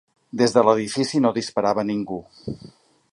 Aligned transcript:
Des 0.41 0.55
de 0.55 0.63
l'edifici 0.67 1.21
no 1.25 1.33
disparava 1.37 1.87
ningú. 1.91 2.21